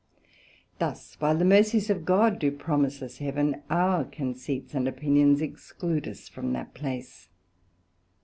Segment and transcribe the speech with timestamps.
[0.79, 6.07] Thus whilst the Mercies of God do promise us Heaven, our conceits and opinions exclude
[6.07, 7.29] us from that place.